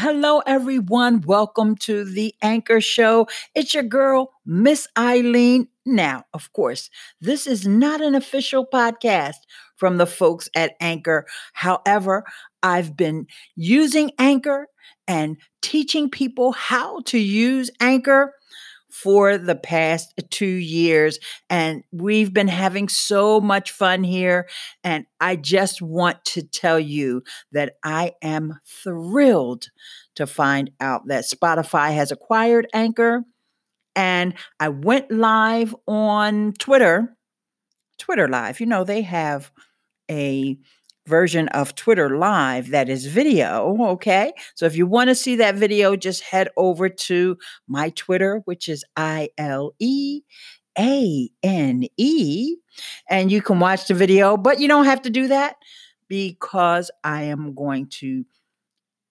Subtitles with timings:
[0.00, 1.22] Hello, everyone.
[1.22, 3.26] Welcome to the Anchor Show.
[3.56, 5.66] It's your girl, Miss Ileane.
[5.84, 6.88] Now, of course,
[7.20, 9.38] this is not an official podcast
[9.74, 11.26] from the folks at Anchor.
[11.52, 12.22] However,
[12.62, 13.26] I've been
[13.56, 14.68] using Anchor
[15.08, 18.34] and teaching people how to use Anchor
[18.90, 21.18] for the past two years.
[21.50, 24.48] And we've been having so much fun here.
[24.82, 29.66] And I just want to tell you that I am thrilled
[30.16, 33.24] to find out that Spotify has acquired Anchor.
[33.94, 37.16] And I went live on Twitter,
[37.98, 38.60] Twitter Live.
[38.60, 39.50] You know, they have
[40.10, 40.58] a
[41.08, 43.76] version of Twitter Live that is video.
[43.94, 44.32] Okay.
[44.54, 47.36] So if you want to see that video, just head over to
[47.66, 50.20] my Twitter, which is I L E
[50.78, 52.56] A N E,
[53.08, 54.36] and you can watch the video.
[54.36, 55.56] But you don't have to do that
[56.08, 58.24] because I am going to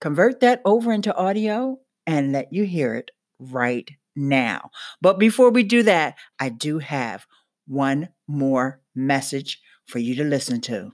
[0.00, 4.70] convert that over into audio and let you hear it right now.
[5.00, 7.26] But before we do that, I do have
[7.66, 10.92] one more message for you to listen to.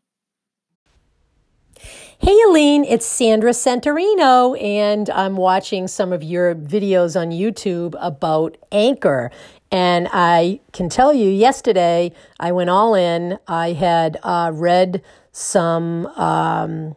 [1.77, 8.57] Hey, Ileane, it's Sandra Santorino, and I'm watching some of your videos on YouTube about
[8.71, 9.33] Anchor.
[9.73, 13.39] And I can tell you, yesterday I went all in.
[13.49, 15.03] I had uh, read
[15.33, 16.95] some um,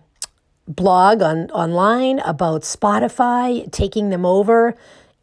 [0.67, 4.75] blog on online about Spotify taking them over,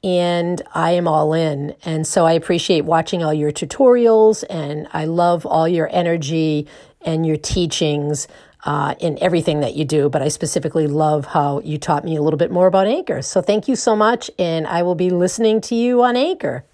[0.03, 1.77] and I am all in.
[1.85, 6.67] And so I appreciate watching all your tutorials, and I love all your energy
[7.01, 8.27] and your teachings
[8.65, 12.23] uh, in everything that you do, but I specifically love how you taught me a
[12.23, 13.21] little bit more about Anchor.
[13.23, 16.65] So thank you so much, and I will be listening to you on Anchor.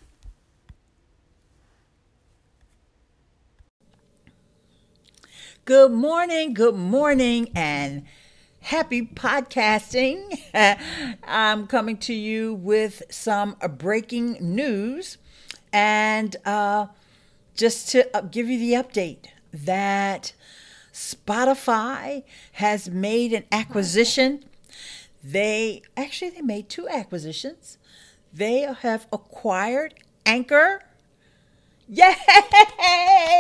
[5.65, 8.05] Good morning, good morning, and
[8.61, 10.41] happy podcasting.
[11.25, 15.19] I'm coming to you with some breaking news
[15.73, 16.87] and uh,
[17.55, 20.33] just to uh, give you the update that
[21.01, 24.45] Spotify has made an acquisition.
[25.25, 27.79] They actually they made two acquisitions.
[28.35, 29.95] They have acquired
[30.27, 30.83] Anchor.
[31.89, 32.15] Yay!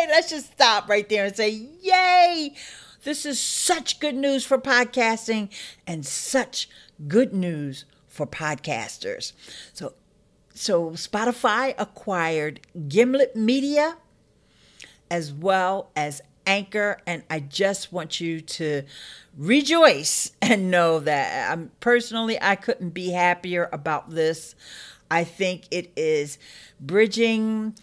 [0.09, 2.55] Let's just stop right there and say, Yay!
[3.05, 5.51] This is such good news for podcasting
[5.87, 6.67] and such
[7.09, 9.35] good news for podcasters.
[9.75, 9.93] So
[10.55, 13.99] so Spotify acquired Gimlet Media
[15.11, 18.83] as well as Anchor, and I just want you to
[19.39, 24.57] rejoice and know that I'm personally I couldn't be happier about this.
[25.09, 26.39] I think it is
[26.81, 27.77] bridging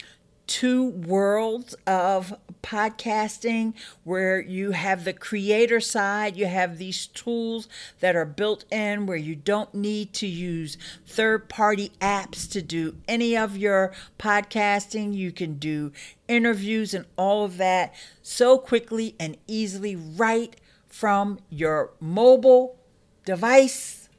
[0.48, 7.68] two worlds of podcasting where you have the creator side, you have these tools
[8.00, 12.96] that are built in where you don't need to use third party apps to do
[13.08, 15.14] any of your podcasting.
[15.14, 15.92] You can do
[16.28, 20.56] interviews and all of that so quickly and easily right
[20.88, 22.78] from your mobile
[23.26, 24.10] device,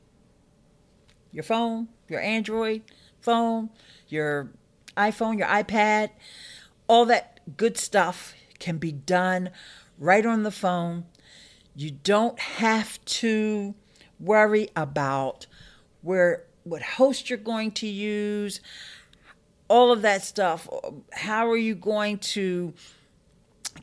[1.32, 2.82] your phone, your Android
[3.20, 3.70] phone,
[4.08, 4.50] your
[4.98, 6.10] iPhone, your iPad,
[6.88, 9.50] all that good stuff can be done
[9.98, 11.04] right on the phone.
[11.74, 13.74] You don't have to
[14.18, 15.46] worry about
[16.02, 18.60] where what host you're going to use,
[19.68, 20.68] all of that stuff.
[21.12, 22.74] How are you going to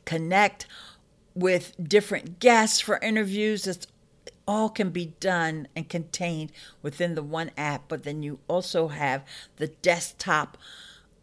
[0.04, 0.66] connect
[1.34, 3.66] with different guests for interviews?
[3.66, 3.86] It's
[4.46, 6.52] all can be done and contained
[6.82, 9.24] within the one app, but then you also have
[9.56, 10.56] the desktop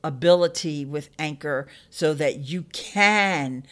[0.04, 3.64] ability with Anchor so that you can,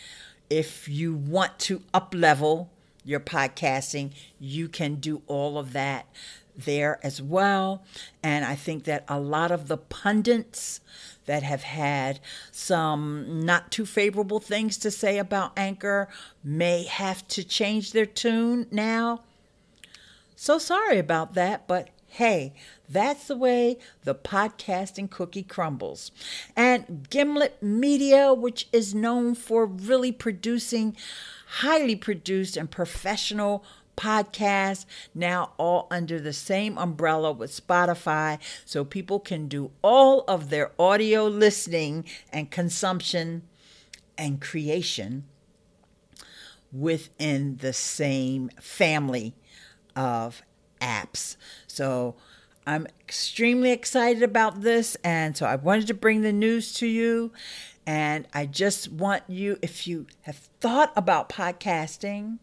[0.49, 2.69] if you want to up level
[3.03, 6.07] your podcasting, you can do all of that
[6.55, 7.83] there as well.
[8.21, 10.81] And I think that a lot of the pundits
[11.25, 12.19] that have had
[12.51, 16.09] some not too favorable things to say about Anchor
[16.43, 19.21] may have to change their tune now.
[20.35, 22.53] So sorry about that, but hey,
[22.89, 26.11] that's the way the podcasting cookie crumbles.
[26.57, 30.97] And Gimlet Media, which is known for really producing
[31.47, 33.63] highly produced and professional
[33.95, 34.85] podcasts,
[35.15, 40.71] now all under the same umbrella with Spotify, so people can do all of their
[40.77, 42.03] audio listening
[42.33, 43.43] and consumption
[44.17, 45.23] and creation
[46.73, 49.33] within the same family
[49.95, 50.41] of
[50.81, 51.37] apps.
[51.67, 52.15] So
[52.67, 54.97] I'm extremely excited about this.
[55.03, 57.31] And so I wanted to bring the news to you.
[57.85, 62.39] And I just want you, if you have thought about podcasting,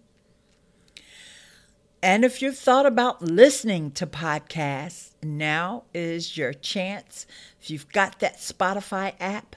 [2.03, 7.27] And if you've thought about listening to podcasts, now is your chance.
[7.61, 9.57] If you've got that Spotify app,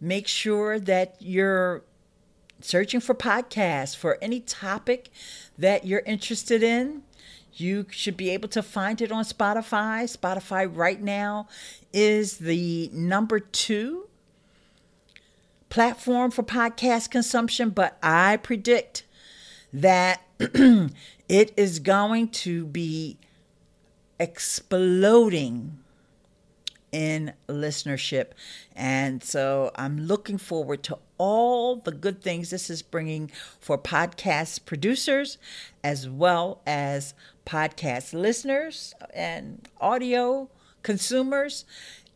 [0.00, 1.84] make sure that you're
[2.60, 5.10] searching for podcasts for any topic
[5.56, 7.02] that you're interested in.
[7.54, 10.04] You should be able to find it on Spotify.
[10.04, 11.48] Spotify right now
[11.92, 14.08] is the number two
[15.68, 19.04] platform for podcast consumption, but I predict
[19.72, 23.18] that it is going to be
[24.18, 25.78] exploding
[26.92, 28.32] in listenership.
[28.76, 34.66] And so I'm looking forward to all the good things this is bringing for podcast
[34.66, 35.38] producers
[35.82, 40.48] as well as podcast listeners and audio
[40.82, 41.64] consumers.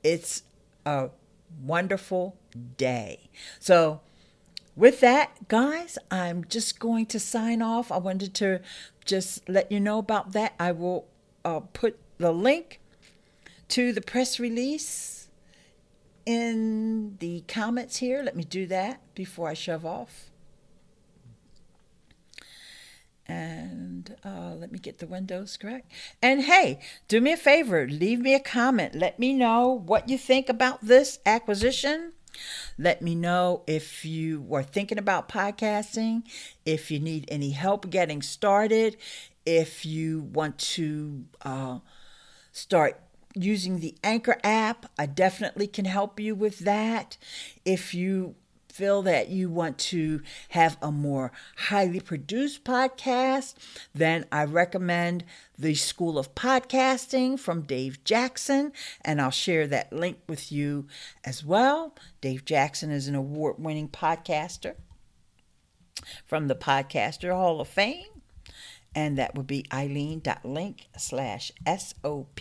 [0.02, 0.42] It's
[0.84, 1.10] a
[1.62, 2.36] wonderful
[2.76, 3.30] day.
[3.58, 4.00] So,
[4.74, 7.90] with that, guys, I'm just going to sign off.
[7.90, 8.60] I wanted to
[9.04, 10.54] just let you know about that.
[10.60, 11.06] I will
[11.44, 12.80] uh, put the link
[13.68, 15.28] to the press release
[16.26, 18.22] in the comments here.
[18.22, 20.30] Let me do that before I shove off.
[23.26, 25.90] And uh, let me get the windows correct.
[26.20, 28.94] And hey, do me a favor, leave me a comment.
[28.94, 32.12] Let me know what you think about this acquisition.
[32.76, 36.24] Let me know if you were thinking about podcasting,
[36.66, 38.96] if you need any help getting started,
[39.46, 41.78] if you want to uh,
[42.50, 43.00] start
[43.34, 47.16] using the Anchor app, I definitely can help you with that.
[47.64, 48.34] If you
[48.76, 50.20] feel that you want to
[50.50, 53.54] have a more highly produced podcast,
[53.94, 55.24] then I recommend
[55.58, 60.86] the School of Podcasting from Dave Jackson, and I'll share that link with you
[61.24, 61.94] as well.
[62.20, 64.74] Dave Jackson is an award winning podcaster
[66.26, 68.04] from the Podcaster Hall of Fame,
[68.94, 72.40] and that would be ileane.link slash SOP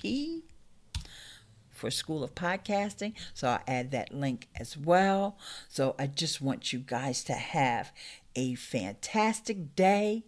[1.75, 3.13] for School of Podcasting.
[3.33, 5.37] So I'll add that link as well.
[5.67, 7.91] So I just want you guys to have
[8.35, 10.25] a fantastic day.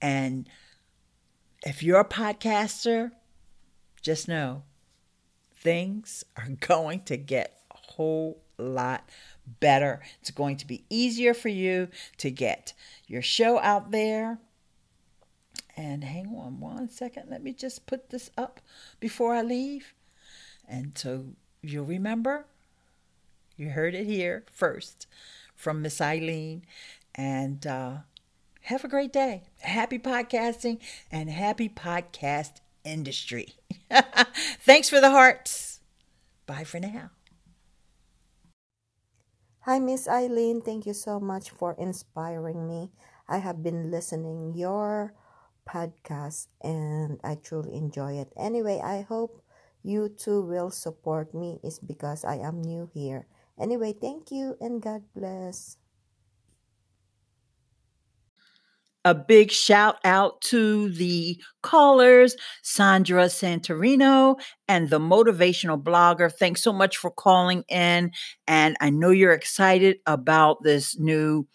[0.00, 0.48] And
[1.64, 3.12] if you're a podcaster,
[4.02, 4.62] just know
[5.54, 9.08] things are going to get a whole lot
[9.60, 10.00] better.
[10.20, 11.88] It's going to be easier for you
[12.18, 12.72] to get
[13.06, 14.38] your show out there.
[15.76, 17.28] And hang on one second.
[17.28, 18.60] Let me just put this up
[18.98, 19.92] before I leave.
[20.68, 21.26] And so
[21.62, 22.46] you'll remember,
[23.56, 25.06] you heard it here first
[25.54, 26.62] from Miss Ileane.
[27.14, 27.98] And uh,
[28.62, 29.44] have a great day.
[29.60, 30.78] Happy podcasting
[31.10, 33.54] and happy podcast industry.
[34.60, 35.80] Thanks for the hearts.
[36.46, 37.10] Bye for now.
[39.60, 40.64] Hi, Miss Ileane.
[40.64, 42.90] Thank you so much for inspiring me.
[43.28, 45.14] I have been listening your
[45.68, 48.32] podcast and I truly enjoy it.
[48.36, 49.42] Anyway, I hope
[49.86, 53.26] you too will support me is because I am new here.
[53.58, 55.78] Anyway, thank you and God bless.
[59.04, 64.34] A big shout out to the callers, Sandra Santorino
[64.66, 66.30] and the motivational blogger.
[66.30, 68.10] Thanks so much for calling in.
[68.48, 71.46] And I know you're excited about this new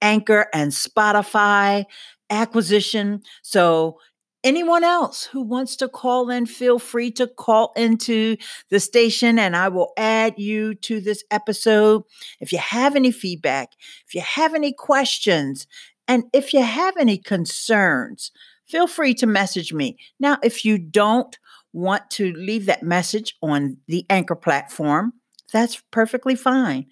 [0.00, 1.84] Anchor and Spotify
[2.30, 3.20] acquisition.
[3.42, 3.98] So
[4.46, 8.36] anyone else who wants to call in, feel free to call into
[8.70, 12.04] the station and I will add you to this episode.
[12.40, 13.72] If you have any feedback,
[14.06, 15.66] if you have any questions,
[16.06, 18.30] and if you have any concerns,
[18.68, 19.98] feel free to message me.
[20.20, 21.36] Now, if you don't
[21.72, 25.12] want to leave that message on the Anchor platform,
[25.52, 26.86] that's perfectly fine.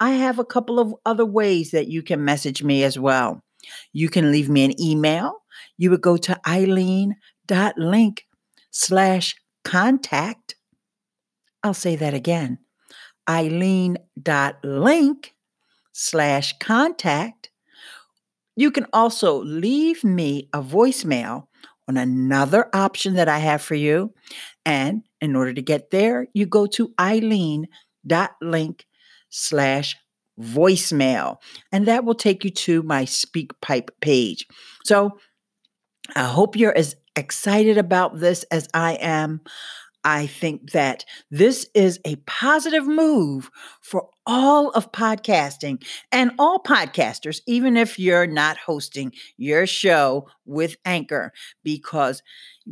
[0.00, 3.40] I have a couple of other ways that you can message me as well.
[3.92, 5.36] You can leave me an email
[5.76, 8.26] you would go to ileane.link
[8.70, 10.56] slash contact.
[11.62, 12.58] I'll say that again
[13.28, 14.04] ileane.link
[15.92, 17.50] slash contact.
[18.54, 21.48] You can also leave me a voicemail
[21.88, 24.12] on another option that I have for you.
[24.64, 28.86] And in order to get there, you go to ileane.link
[29.28, 29.96] slash
[30.40, 31.36] voicemail.
[31.72, 34.46] And that will take you to my SpeakPipe page.
[34.84, 35.18] So
[36.14, 39.40] I hope you're as excited about this as I am.
[40.04, 43.50] I think that this is a positive move
[43.82, 50.76] for all of podcasting and all podcasters, even if you're not hosting your show with
[50.84, 51.32] Anchor,
[51.64, 52.22] because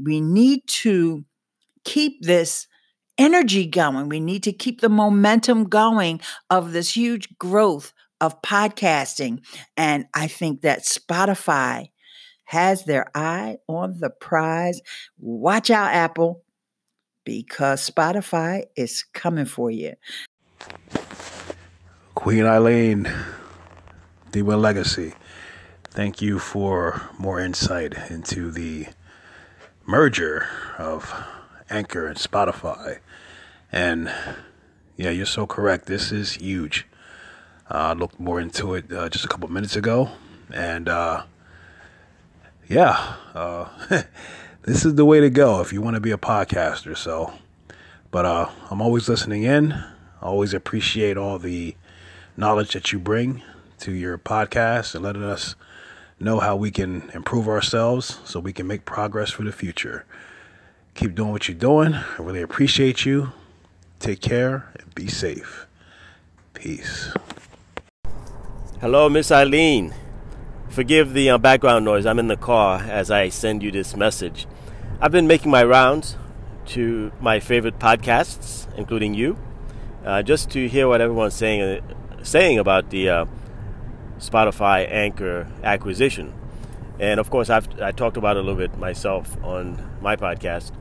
[0.01, 1.25] we need to
[1.85, 2.69] keep this
[3.19, 4.09] energy going.
[4.09, 9.45] We need to keep the momentum going of this huge growth of podcasting.
[9.77, 11.89] And I think that Spotify
[12.45, 14.81] has their eye on the prize.
[15.19, 16.43] Watch out, Apple,
[17.25, 19.95] because Spotify is coming for you.
[22.15, 23.13] Queen Ileane,
[24.31, 25.15] D1 Legacy,
[25.85, 28.87] thank you for more insight into the
[29.87, 30.47] merger
[30.79, 31.13] of
[31.71, 32.99] Anchor and Spotify.
[33.73, 34.13] And
[34.97, 35.87] yeah, you're so correct.
[35.87, 36.87] This is huge.
[37.71, 40.11] Uh, I looked more into it uh, just a couple minutes ago,
[40.53, 41.25] and uh,
[42.69, 43.69] yeah, uh,
[44.63, 46.97] this is the way to go if you want to be a podcaster.
[46.97, 47.33] So,
[48.11, 49.73] but uh, I'm always listening in.
[49.73, 51.77] I always appreciate all the
[52.37, 53.43] knowledge that you bring
[53.81, 55.55] to your podcast and letting us
[56.19, 60.05] know how we can improve ourselves so we can make progress for the future.
[60.95, 61.95] Keep doing what you're doing.
[61.95, 63.33] I really appreciate you.
[63.99, 65.67] Take care and be safe.
[66.55, 67.13] Peace.
[68.81, 69.93] Hello, Miss Ileane.
[70.69, 72.05] Forgive the uh, background noise.
[72.07, 74.47] I'm in the car as I send you this message.
[75.01, 76.17] I've been making my rounds
[76.67, 79.39] to my favorite podcasts, including you,
[80.05, 81.95] uh, just to hear what everyone's saying uh,
[82.25, 83.27] saying about the uh,
[84.19, 86.33] Spotify Anchor acquisition.
[86.99, 90.73] And of course, I've I talked about it a little bit myself on my podcast,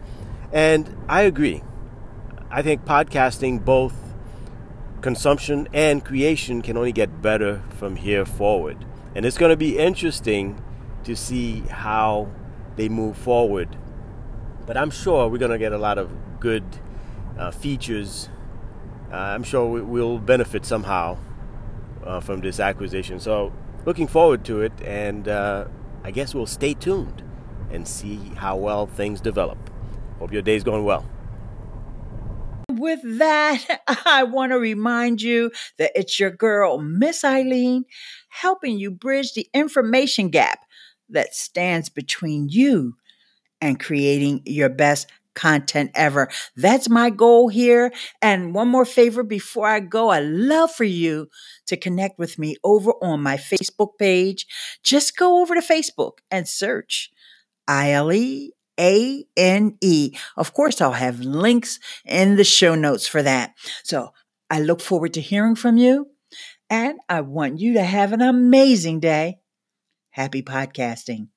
[0.51, 1.63] and I agree.
[2.49, 3.95] I think podcasting both
[5.01, 8.85] consumption and creation can only get better from here forward.
[9.15, 10.61] And it's going to be interesting
[11.03, 12.29] to see how
[12.75, 13.75] they move forward.
[14.65, 16.63] But I'm sure we're going to get a lot of good
[17.37, 18.29] uh, features.
[19.11, 21.17] Uh, I'm sure we, will benefit somehow
[22.03, 23.19] uh, from this acquisition.
[23.19, 23.53] So,
[23.85, 25.65] looking forward to it, and uh,
[26.03, 27.21] I guess we'll stay tuned
[27.71, 29.57] and see how well things develop.
[30.19, 31.05] Hope your day's going well
[32.79, 37.83] with that, I want to remind you that it's your girl, Miss Ileane,
[38.29, 40.59] helping you bridge the information gap
[41.09, 42.95] that stands between you
[43.61, 46.29] and creating your best content ever.
[46.55, 47.91] That's my goal here.
[48.21, 51.29] And one more favor before I go, I love for you
[51.67, 54.45] to connect with me over on my Facebook page.
[54.83, 57.11] Just go over to Facebook and search
[57.67, 58.49] ILE
[58.79, 60.15] a N E.
[60.37, 63.53] Of course, I'll have links in the show notes for that.
[63.83, 64.13] So
[64.49, 66.07] I look forward to hearing from you,
[66.69, 69.39] and I want you to have an amazing day.
[70.11, 71.27] Happy podcasting.